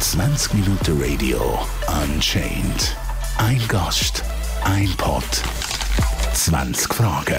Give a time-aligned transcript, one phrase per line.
[0.00, 1.58] 20 Minuten Radio
[2.02, 2.96] Unchained.
[3.36, 4.24] Ein Gast,
[4.64, 5.22] ein Pod,
[6.32, 7.36] 20 Fragen.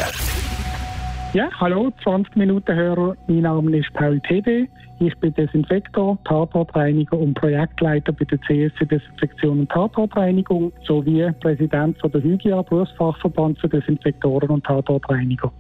[1.34, 3.16] Ja, hallo, 20 Minuten Hörer.
[3.26, 4.70] Mein Name ist Paul TD.
[5.00, 12.12] Ich bin Desinfektor, Tatortreiniger und Projektleiter bei der CSC Desinfektion und Tatortreinigung sowie Präsident von
[12.12, 15.52] der Hygia Berufsfachverband für Desinfektoren und Tatortreiniger.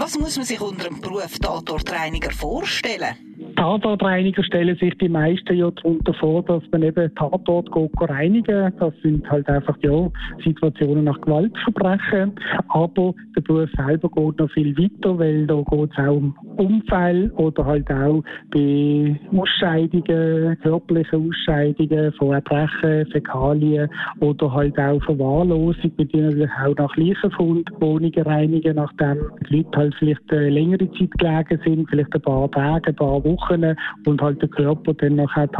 [0.00, 3.16] Was muss man sich unter dem Beruf Tatortreiniger vorstellen?
[3.56, 8.72] Tatortreiniger stellen sich die meisten ja darunter vor, dass man eben Tatort geht reinigen.
[8.78, 10.08] Das sind halt einfach ja
[10.44, 12.32] Situationen nach Gewaltverbrechen.
[12.68, 17.30] Aber der Beruf selber geht noch viel weiter, weil da geht es auch um Unfälle
[17.34, 18.22] oder halt auch
[18.52, 23.88] bei Ausscheidungen, körperlichen Ausscheidungen von Erbrechen, Fäkalien
[24.20, 29.78] oder halt auch Verwahrlosung, mit denen natürlich auch nach Leichenfund Wohnungen reinigen, nachdem die Leute
[29.78, 33.74] halt vielleicht eine längere Zeit gelegen sind, vielleicht ein paar Tage, ein paar Wochen
[34.06, 35.50] und halt der Körper dann noch halt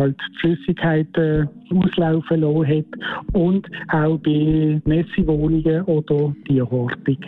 [0.40, 7.18] Flüssigkeiten auslaufen lassen hat und auch bei Messewohnungen oder Tierhortung.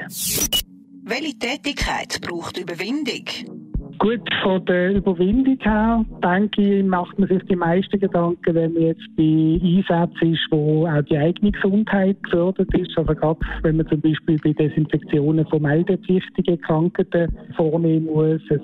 [1.02, 3.59] Welche Tätigkeit braucht Überwindung?
[4.00, 8.82] Gut, von der Überwindung her, denke ich, macht man sich die meisten Gedanken, wenn man
[8.84, 12.96] jetzt bei Einsätzen ist, wo auch die eigene Gesundheit gefördert ist.
[12.96, 18.40] Also gerade wenn man zum Beispiel bei Desinfektionen von meldepflichtigen Krankheiten vornehmen muss.
[18.48, 18.62] Es,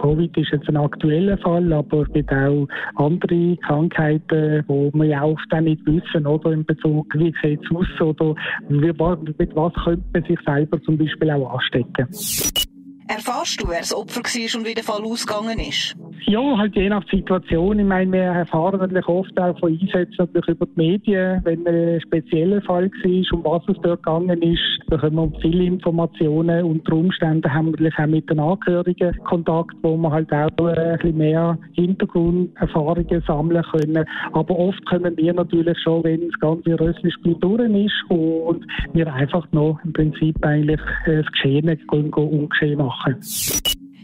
[0.00, 5.22] Covid ist jetzt ein aktueller Fall, aber es gibt auch andere Krankheiten, wo wir ja
[5.22, 8.34] oft auch nicht wissen, oder in Bezug, wie sieht es aus, oder
[8.70, 12.06] mit was könnte man sich selber zum Beispiel auch anstecken.
[13.08, 15.96] Erfährst du, wer das Opfer war und wie der Fall ausgegangen ist?
[16.26, 17.78] Ja, halt je nach Situation.
[17.78, 22.00] Ich meine, wir erfahren natürlich oft auch von Einsätzen natürlich über die Medien, wenn ein
[22.02, 26.64] spezieller Fall war, um was es dort gegangen ist, bekommen wir viele Informationen.
[26.64, 30.96] Unter Umständen haben wir natürlich auch mit den Angehörigen Kontakt, wo wir halt auch ein
[30.98, 34.04] bisschen mehr Hintergrunderfahrungen sammeln können.
[34.32, 39.46] Aber oft können wir natürlich schon, wenn das ganze Rösslispiel durch ist und wir einfach
[39.52, 42.97] noch im Prinzip eigentlich das Geschehene ungeschehen machen.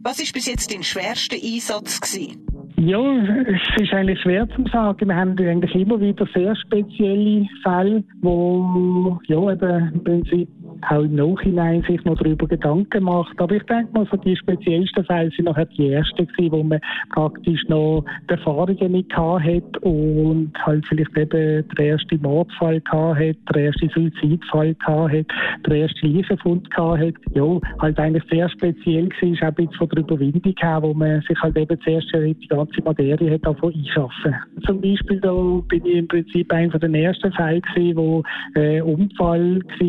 [0.02, 2.44] Was ist bis jetzt dein schwerster Einsatz gewesen?
[2.76, 3.00] Ja,
[3.46, 5.08] es ist eigentlich schwer zu sagen.
[5.08, 10.48] Wir haben eigentlich immer wieder sehr spezielle Fälle, wo ja eben im Prinzip
[10.90, 13.40] auch im Nachhinein sich noch darüber Gedanken macht.
[13.40, 16.80] Aber ich denke mal, so die speziellsten Fälle sind nachher die ersten gewesen, wo man
[17.12, 23.62] praktisch noch die Erfahrungen nicht hat und halt vielleicht eben der erste Mordfall hat, der
[23.62, 25.26] erste Suizidfall hat,
[25.66, 27.14] der erste Leichenfund hat.
[27.34, 31.40] Ja, halt eigentlich sehr speziell war, auch jetzt von der Überwindung her, wo man sich
[31.40, 34.34] halt eben zuerst die ganze Materie hat davon einschaffen.
[34.66, 35.32] Zum Beispiel da
[35.68, 38.22] bin ich im Prinzip einer der ersten Fälle gewesen, wo
[38.54, 39.86] ein Unfall war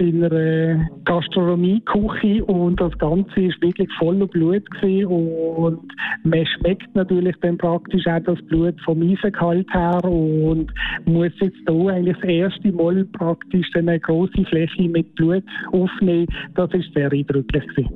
[0.00, 5.92] in einer äh, Gastronomieküche und das Ganze ist wirklich voller Blut gewesen und
[6.24, 10.72] man schmeckt natürlich dann praktisch auch das Blut vom Eisengehalt her und
[11.06, 16.26] muss jetzt hier eigentlich das erste Mal praktisch eine große Fläche mit Blut aufnehmen.
[16.54, 17.92] Das ist sehr eindrücklich gewesen.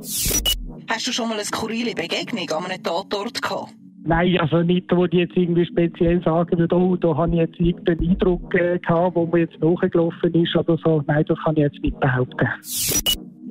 [0.88, 3.72] Hast du schon mal eine skurrile Begegnung an einem Tatort gehabt?
[4.04, 7.60] Nein, also nicht, wo die jetzt irgendwie speziell sagen würden, oh, da habe ich jetzt
[7.60, 11.02] irgendeinen Eindruck äh, gehabt, wo mir jetzt nachgelaufen ist oder so.
[11.06, 12.48] Nein, das kann ich jetzt nicht behaupten.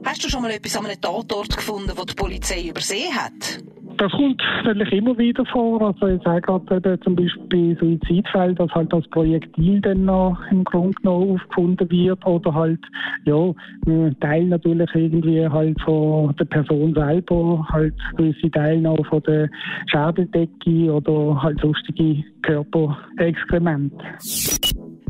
[0.03, 3.61] Hast du schon mal etwas an einem Tatort gefunden, wo die Polizei übersehen hat?
[3.97, 5.79] Das kommt natürlich immer wieder vor.
[5.79, 10.97] Also ich sage gerade zum Beispiel Suizidfälle, dass halt das Projektil dann noch im Grunde
[11.03, 12.79] noch aufgefunden wird oder halt
[13.25, 13.53] ja
[13.85, 19.49] ein Teil natürlich irgendwie halt von der Person selber, halt gewisse Teile noch von der
[19.91, 24.03] Schädeldecke oder halt sonstige Körperexkremente.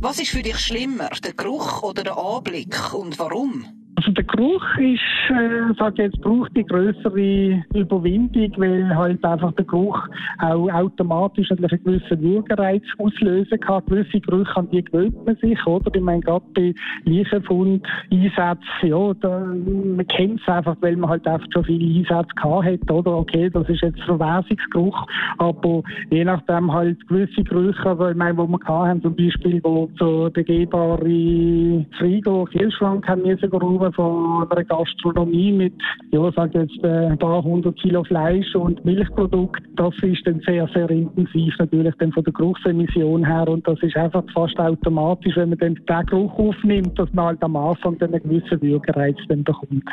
[0.02, 3.81] Was ist für dich schlimmer, der Geruch oder der Anblick und warum?
[3.96, 9.66] Also der Geruch ist, äh, sag jetzt, braucht die größere Überwindung, weil halt einfach der
[9.66, 10.00] Geruch
[10.40, 13.84] auch automatisch natürlich einen gewissen Würgereiz auslösen kann.
[13.86, 15.94] Gewisse Gerüche, an die gewöhnt man sich, oder?
[15.94, 21.28] Ich meine, gerade bei Leichenfund, Einsätzen, ja, da, man kennt es einfach, weil man halt
[21.28, 23.18] einfach schon viele Einsätze gehabt hat, oder?
[23.18, 25.06] Okay, das ist jetzt Verwesungsgeruch,
[25.38, 29.60] aber je nachdem halt gewisse Gerüche, also ich meine, wo wir gehabt haben, zum Beispiel,
[29.64, 33.50] wo so begehbare Frigo, Kühlschrank haben müssen
[33.94, 35.74] von einer Gastronomie mit,
[36.12, 39.62] ja, sag jetzt, äh, ein paar hundert Kilo Fleisch und Milchprodukt.
[39.76, 43.96] Das ist dann sehr, sehr intensiv natürlich dann von der Geruchsemission her und das ist
[43.96, 48.14] einfach fast automatisch, wenn man dann den Geruch aufnimmt, dass man halt am Anfang dann
[48.14, 49.84] einen gewissen Würgereiz dann bekommt.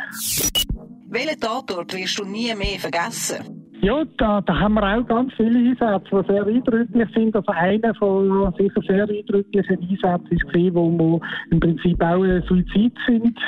[1.10, 3.67] Welchen Tatort wirst du nie mehr vergessen?
[3.80, 7.36] Ja, da, da haben wir auch ganz viele Einsätze, die sehr eindrücklich sind.
[7.36, 11.20] Also einer von sicher sehr eindrücklichen Einsätzen gesehen, wo wir
[11.52, 13.38] im Prinzip auch einen Suizid sind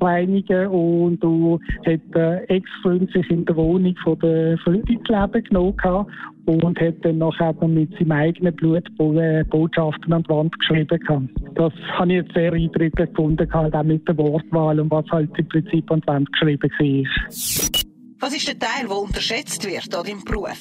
[0.00, 5.44] reinigen und da hat der Ex-Freund sich in der Wohnung von der Freundin das Leben
[5.44, 6.06] genommen
[6.46, 11.30] und hat dann nachher mit seinem eigenen Blut Botschaften an die Wand geschrieben.
[11.54, 15.30] Das habe ich jetzt sehr eindrücklich gefunden, halt auch mit der Wortwahl und was halt
[15.38, 17.89] im Prinzip an die Wand geschrieben war.
[18.20, 20.58] Was ist der Teil, der unterschätzt wird an deinem Beruf?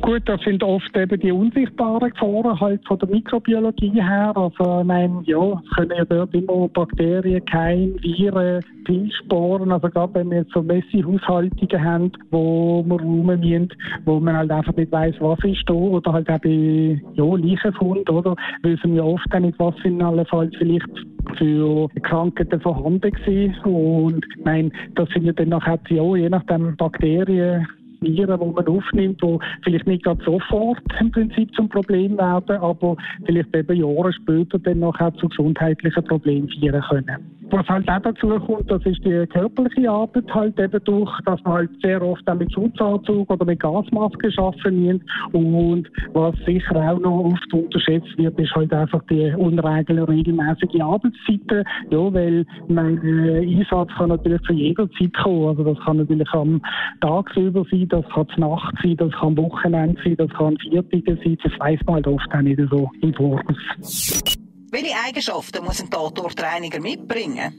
[0.00, 4.32] Gut, das sind oft eben die unsichtbaren Gefahren halt von der Mikrobiologie her.
[4.36, 10.14] Also, ich meine, ja, es können ja dort immer Bakterien, Keim, Viren, Pilzsporen, also gerade
[10.14, 13.68] wenn wir jetzt so Messi-Haushaltungen haben, wo wir räumen müssen,
[14.04, 18.36] wo man halt einfach nicht weiss, was ist da, oder halt bei, ja, Leichenfund, oder?
[18.62, 20.88] Wissen wir oft auch nicht, was in allen Fall vielleicht
[21.36, 23.54] für Krankheiten vorhanden gewesen.
[23.64, 27.66] Und, ich meine, das sind ja dann nachher, ja, je nachdem Bakterien,
[28.00, 32.96] Viren, die man aufnimmt, die vielleicht nicht gerade sofort im Prinzip zum Problem werden, aber
[33.24, 37.37] vielleicht eben Jahre später dann nachher zu gesundheitlichen Problemen führen können.
[37.50, 41.54] Was halt auch dazu kommt, das ist die körperliche Arbeit halt eben durch, dass man
[41.54, 45.00] halt sehr oft auch mit Schutzanzug oder mit Gasmaske arbeiten muss.
[45.32, 51.64] Und was sicher auch noch oft unterschätzt wird, ist halt einfach die unregelmäßige Arbeitszeiten.
[51.90, 55.48] Ja, weil mein äh, Einsatz kann natürlich zu jeder Zeit kommen.
[55.48, 56.60] Also das kann natürlich am
[57.00, 61.18] Tagsüber sein, das kann zur Nacht sein, das kann am Wochenende sein, das kann Viertage
[61.24, 61.38] sein.
[61.42, 64.22] Das weiß man halt oft auch nicht so im Voraus.
[64.70, 67.58] Welche Eigenschaften muss ein Tatortreiniger mitbringen?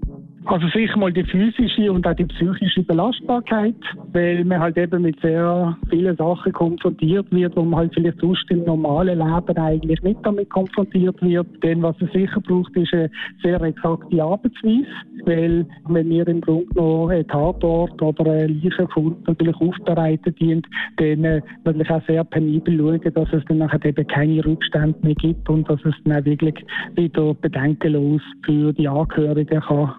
[0.49, 3.75] Also sicher mal die physische und auch die psychische Belastbarkeit,
[4.13, 8.49] weil man halt eben mit sehr vielen Sachen konfrontiert wird, wo man halt vielleicht sonst
[8.49, 11.45] im normalen Leben eigentlich nicht damit konfrontiert wird.
[11.61, 13.11] Denn was es sicher braucht, ist eine
[13.43, 14.87] sehr exakte Arbeitsweise,
[15.25, 20.65] weil wenn wir im Grunde noch einen Tatort oder einen Leichenfund natürlich aufbereiten dient,
[20.97, 25.13] dann äh, natürlich auch sehr penibel schauen, dass es dann nachher eben keine Rückstände mehr
[25.13, 26.55] gibt und dass es dann auch wirklich
[26.95, 29.93] wieder bedenkenlos für die Angehörigen kann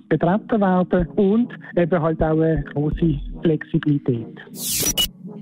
[0.49, 4.39] vertreten werden und eben halt auch eine große Flexibilität.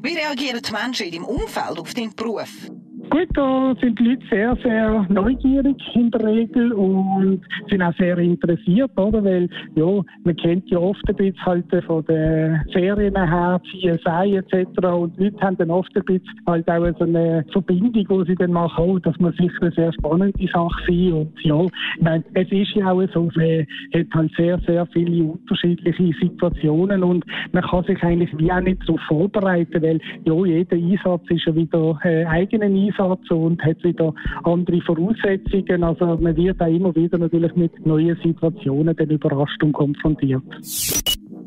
[0.02, 2.70] Wie reagieren die Menschen in deinem Umfeld auf deinen Beruf?
[3.10, 7.40] Gut, da sind die Leute sehr, sehr neugierig in der Regel und
[7.70, 9.24] sind auch sehr interessiert, oder?
[9.24, 14.68] Weil, ja, man kennt ja oft ein bisschen halt von den Serien her, CSI etc.
[14.84, 18.34] Und die Leute haben dann oft ein bisschen halt auch so eine Verbindung, wo sie
[18.34, 21.12] dann machen, oh, das muss sicher eine sehr spannende Sache sein.
[21.12, 25.24] Und ja, ich meine, es ist ja auch so, man hat halt sehr, sehr viele
[25.24, 30.76] unterschiedliche Situationen und man kann sich eigentlich wie auch nicht so vorbereiten, weil ja, jeder
[30.76, 34.14] Einsatz ist ja wieder ein eigener Einsatz Einsatz und hat wieder
[34.44, 35.84] andere Voraussetzungen.
[35.84, 40.42] Also man wird auch immer wieder natürlich mit neuen Situationen dann überrascht und konfrontiert.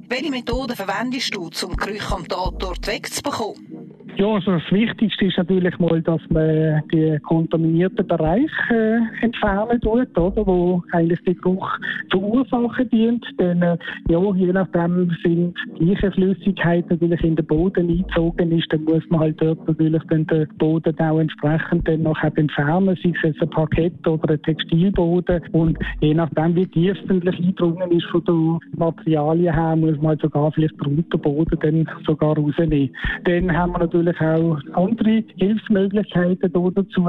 [0.09, 3.80] Welche Methoden verwendest du, um Gerüche am Tatort wegzubekommen?
[4.17, 10.17] Ja, also das Wichtigste ist natürlich mal, dass man die kontaminierten Bereiche äh, entfernen tut,
[10.17, 11.69] oder, wo eigentlich der Geruch
[12.09, 13.25] verursachen dient.
[13.39, 13.77] Denn äh,
[14.09, 19.21] ja, je nachdem sind gleiche Flüssigkeit natürlich in den Boden eingezogen ist, dann muss man
[19.21, 24.07] halt dort natürlich den Boden auch entsprechend dann noch entfernen, sei es jetzt ein Parkett
[24.07, 25.41] oder ein Textilboden.
[25.53, 30.51] Und je nachdem, wie tief eingedrungen ist von den Materialien her, muss man halt sogar
[30.51, 32.93] vielleicht den Unterboden dann sogar rausnehmen.
[33.23, 37.07] Dann haben wir natürlich natürlich auch andere Hilfsmöglichkeiten dazu,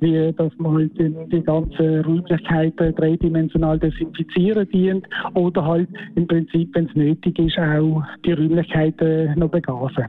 [0.00, 6.86] wie dass man halt die ganzen Räumlichkeiten dreidimensional desinfizieren dient oder halt im Prinzip, wenn
[6.86, 10.06] es nötig ist, auch die Räumlichkeiten noch begasen.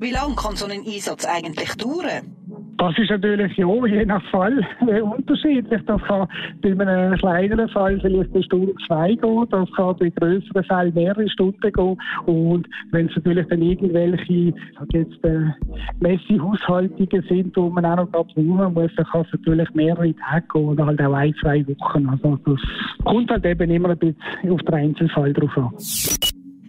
[0.00, 2.37] Wie lange kann so ein Einsatz eigentlich dauern?
[2.78, 5.80] Das ist natürlich ja, je nach Fall äh, unterschiedlich.
[5.86, 6.28] Das kann
[6.62, 9.46] bei einem kleineren Fall vielleicht eine Stunde, zwei gehen.
[9.50, 11.96] Das kann bei größeren Fällen mehrere Stunden gehen.
[12.26, 14.54] Und wenn es natürlich dann irgendwelche,
[14.92, 15.50] jetzt, äh,
[15.98, 20.64] Messehaushaltungen sind, wo man auch noch brauchen muss, dann kann es natürlich mehrere Tage gehen
[20.68, 22.08] oder halt auch ein, zwei Wochen.
[22.08, 22.60] Also das
[23.04, 25.70] kommt halt eben immer ein bisschen auf den Einzelfall drauf an.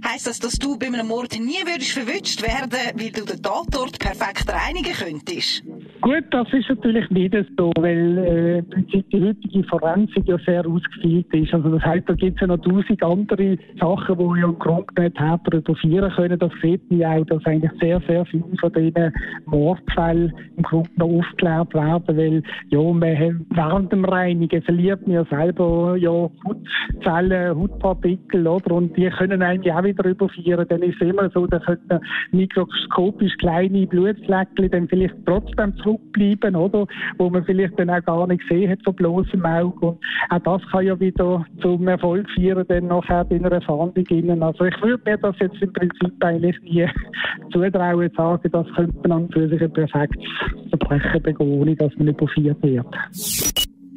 [0.05, 3.99] Heisst das, dass du bei einem Mord nie würdest verwünscht werden, weil du den Tatort
[3.99, 5.63] perfekt reinigen könntest?
[6.01, 11.53] Gut, das ist natürlich nicht so, weil äh, die heutige Forensik ja sehr ausgefeilt ist.
[11.53, 15.01] Also das heißt, da gibt es ja noch tausend andere Sachen, die ja im Grunde
[15.01, 16.39] nicht reduzieren können.
[16.39, 19.13] Das sieht man auch, dass eigentlich sehr, sehr viele von diesen
[19.45, 25.25] Mordfällen im Grunde noch aufgeklärt werden, weil ja, man während dem Reinigen verliert man ja
[25.25, 28.71] selber ja Hautzellen, Hautpartikel, oder?
[28.75, 30.65] Und die können eigentlich auch wieder überführen.
[30.69, 31.99] Dann ist es immer so, da könnten
[32.31, 36.85] mikroskopisch kleine Blutfleckchen dann vielleicht trotzdem zurück zurückbleiben, oder?
[37.17, 39.87] Wo man vielleicht dann auch gar nicht gesehen hat, so bloßem Auge.
[39.87, 44.43] Und auch das kann ja wieder zum Erfolg führen, dann nachher bei einer Fahndung innen.
[44.43, 46.87] Also ich würde mir das jetzt im Prinzip eigentlich nie
[47.51, 50.23] zutrauen, sagen, das könnte man an für sich ein perfektes
[50.69, 52.87] Verbrechen begehen, ohne dass man überführt wird.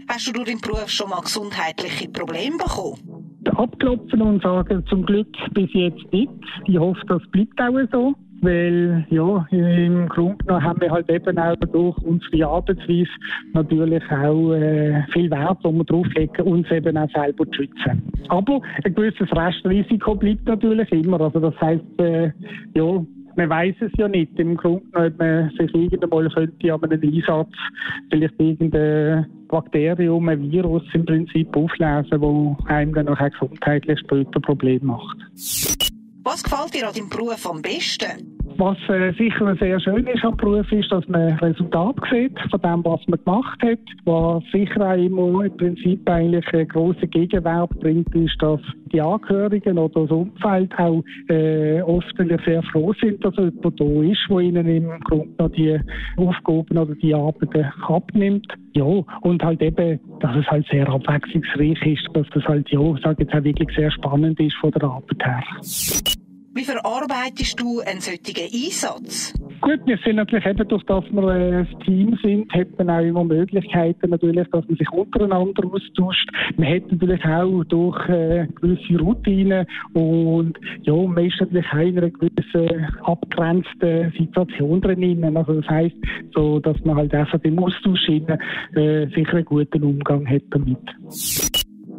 [0.08, 3.38] Hast du durch deinen Beruf schon mal gesundheitliche Probleme bekommen?
[3.56, 6.30] Abklopfen und sagen, zum Glück bis jetzt nicht.
[6.66, 8.14] Ich hoffe, das bleibt auch so.
[8.42, 13.08] Weil, ja, im Grunde genommen haben wir halt eben auch durch unsere Arbeitsweise
[13.52, 18.02] natürlich auch äh, viel Wert, wo wir drauflegen, uns eben auch selber zu schützen.
[18.28, 21.20] Aber ein gewisses Restrisiko bleibt natürlich immer.
[21.20, 22.32] Also das heisst, äh,
[22.74, 23.04] ja,
[23.36, 24.38] man weiß es ja nicht.
[24.38, 27.54] Im Grunde genommen, ob man sich irgendwann könnte an einem Einsatz
[28.10, 34.84] vielleicht irgendein Bakterium, ein Virus im Prinzip auflesen, wo einem dann auch gesundheitlich später Probleme
[34.84, 35.18] macht.
[36.24, 38.31] Was gefällt dir an deinem Beruf am besten?
[38.58, 42.84] Was äh, sicher sehr schön ist am Beruf, ist, dass man Resultat sieht von dem,
[42.84, 43.78] was man gemacht hat.
[44.04, 48.60] Was sicher auch immer im Prinzip eigentlich einen grossen Gegenwert bringt, ist, dass
[48.92, 54.20] die Angehörigen oder das Umfeld auch äh, oft sehr froh sind, dass jemand da ist,
[54.28, 55.78] der ihnen im Grunde noch die
[56.16, 58.52] Aufgaben oder die Arbeiten abnimmt.
[58.74, 58.84] Ja,
[59.22, 63.24] und halt eben, dass es halt sehr abwechslungsreich ist, dass das halt, ja, ich sage
[63.24, 65.42] jetzt auch wirklich sehr spannend ist von der Arbeit her.
[66.54, 69.32] Wie verarbeitest du einen solchen Einsatz?
[69.62, 73.24] Gut, wir sind natürlich eben durch das wir ein Team sind, hat man auch immer
[73.24, 76.28] Möglichkeiten natürlich, dass man sich untereinander austauscht.
[76.56, 81.98] Man hat natürlich auch durch äh, gewisse Routinen und ja, man ist natürlich auch in
[81.98, 85.36] einer gewissen abgrenzten Situation drin.
[85.36, 85.96] Also das heisst,
[86.34, 90.78] so, dass man halt einfach im Austausch äh, sicher einen guten Umgang hat damit.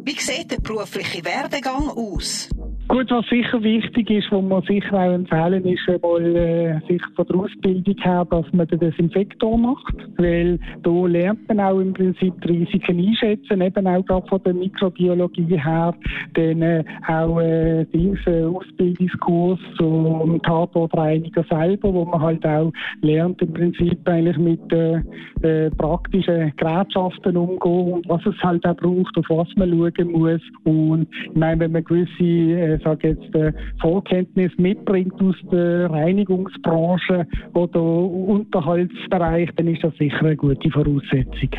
[0.06, 2.50] Wie sieht der berufliche Werdegang aus?
[2.86, 7.26] Gut, was sicher wichtig ist, was man sicher auch empfehlen, ist einmal äh, sicher von
[7.26, 12.34] der Ausbildung her, dass man den Desinfektor macht, weil da lernt man auch im Prinzip
[12.42, 15.94] die Risiken einschätzen, eben auch gerade von der Mikrobiologie her,
[16.34, 23.52] dann äh, auch äh, diesen Ausbildungskurs zum Tatortreiniger selber, wo man halt auch lernt im
[23.54, 25.00] Prinzip eigentlich mit äh,
[25.40, 30.42] äh, praktischen Gerätschaften umgehen und was es halt auch braucht, auf was man schauen muss.
[30.64, 37.26] Und ich meine, wenn man gewisse äh, sage jetzt, äh, Vorkenntnis mitbringt aus der Reinigungsbranche
[37.54, 41.50] oder Unterhaltsbereich, dann ist das sicher eine gute Voraussetzung.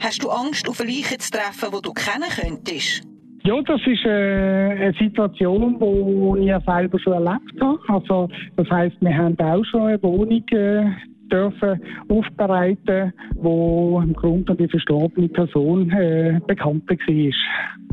[0.00, 3.06] Hast du Angst, auf eine Leiche zu treffen, die du kennen könntest?
[3.42, 7.78] Ja, das ist äh, eine Situation, die ich selber schon erlebt habe.
[7.88, 10.90] Also, das heisst, wir haben auch schon eine Wohnung äh,
[11.30, 16.96] dürfen aufbereiten, wo im Grunde die verstorbene Person äh, bekannt war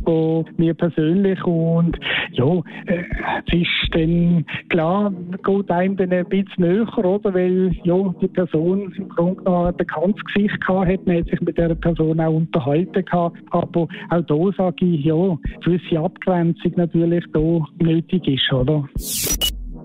[0.03, 1.97] von mir persönlich und
[2.31, 3.03] ja, äh,
[3.45, 5.11] es ist dann klar,
[5.43, 9.77] geht einem dann ein bisschen näher, oder, weil ja, die Person im Grunde genommen ein
[9.77, 14.51] bekanntes Gesicht hatte, man hat sich mit dieser Person auch unterhalten gehabt, aber auch da
[14.57, 18.87] sage ich, ja, gewisse Abgrenzung natürlich da nötig ist, oder.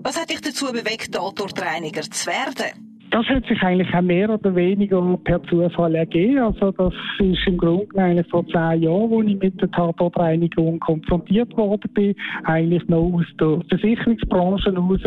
[0.05, 2.92] Was hat dich dazu bewegt, Tatortreiniger zu werden?
[3.13, 6.39] Das hat sich eigentlich auch mehr oder weniger per Zufall ergeben.
[6.39, 11.55] Also das ist im Grunde eigentlich vor zehn Jahren, wo ich mit der Tatortreinigung konfrontiert
[11.55, 12.15] worden bin.
[12.45, 15.01] Eigentlich noch aus der Versicherungsbranche raus,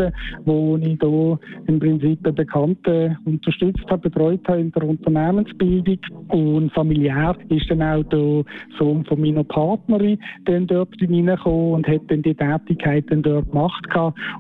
[0.45, 1.37] wo ich da
[1.67, 5.99] im Prinzip einen Bekannten unterstützt habe, betreut habe in der Unternehmensbildung.
[6.29, 8.45] Und familiär ist dann auch der
[8.79, 13.85] Sohn von meiner Partnerin dann dort reingekommen und hat dann die Tätigkeit dort gemacht.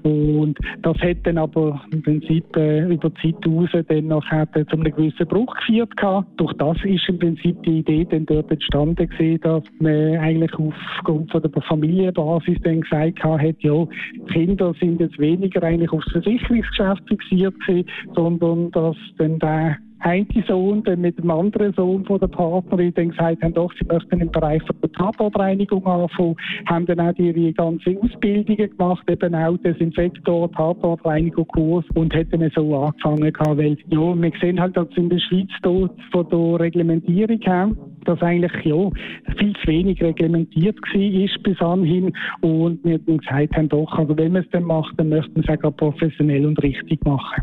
[0.04, 4.76] Und das hat dann aber im Prinzip äh, über die Zeit raus dann nachher zu
[4.76, 6.28] einem gewissen Bruch geführt gehabt.
[6.36, 11.30] Durch das ist im Prinzip die Idee dann dort entstanden gewesen, dass man eigentlich aufgrund
[11.30, 13.86] von der Familienbasis dann gesagt hat, ja,
[14.32, 20.82] Kinder sind jetzt weniger eigentlich aufs Versicherungsgeschäft fixiert gewesen, sondern dass dann der eine Sohn
[20.84, 24.30] dann mit dem anderen Sohn von der Partnerin dann gesagt haben, doch, sie möchten im
[24.30, 26.36] Bereich der Tatortreinigung anfangen,
[26.66, 32.76] haben dann auch ihre ganze Ausbildungen gemacht, eben auch Desinfektor, Tatortreinigung Kurs und hätten so
[32.76, 35.70] angefangen gehabt, weil, ja, wir sehen halt, dass in der Schweiz da,
[36.12, 37.70] von der Reglementierung her,
[38.04, 38.90] dass eigentlich, ja,
[39.38, 44.32] viel zu wenig reglementiert war bis anhin und wir dann gesagt haben, doch, also wenn
[44.32, 47.42] man es dann macht, dann möchten wir es auch professionell und richtig machen.